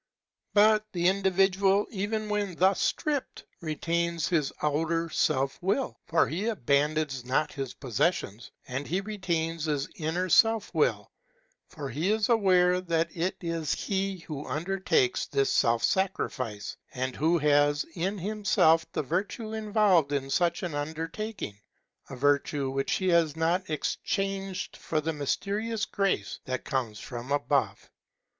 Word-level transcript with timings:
But 0.55 0.87
the 0.93 1.07
indi 1.07 1.29
vidual 1.29 1.85
even 1.91 2.27
when 2.27 2.55
thus 2.55 2.81
stripped, 2.81 3.45
retains 3.61 4.27
his 4.29 4.51
outer 4.63 5.11
self 5.11 5.61
will, 5.61 5.99
for 6.07 6.27
he 6.27 6.47
abandons 6.47 7.23
not 7.23 7.53
his 7.53 7.75
possessions; 7.75 8.49
and 8.67 8.87
he 8.87 8.99
retains 9.01 9.65
his 9.65 9.87
inner 9.95 10.27
self 10.27 10.73
will, 10.73 11.11
for 11.69 11.87
he 11.87 12.11
is 12.11 12.29
aware 12.29 12.81
that 12.81 13.15
it 13.15 13.35
is 13.41 13.75
he 13.75 14.17
who 14.21 14.43
undertakes 14.47 15.27
this 15.27 15.51
self 15.53 15.83
sacrifice, 15.83 16.75
and 16.95 17.15
who 17.15 17.37
has 17.37 17.85
in 17.93 18.17
himself 18.17 18.91
the 18.93 19.03
virtue 19.03 19.53
involved 19.53 20.11
in 20.13 20.31
such 20.31 20.63
an 20.63 20.73
under 20.73 21.07
taking,— 21.07 21.59
a 22.09 22.15
virtue 22.15 22.71
which 22.71 22.93
he 22.93 23.09
has 23.09 23.35
not 23.35 23.69
exchanged 23.69 24.75
for 24.77 24.99
the 24.99 25.13
mysterious 25.13 25.85
grace 25.85 26.39
that 26.45 26.65
cometh 26.65 26.97
from 26.97 27.31
above. 27.31 27.87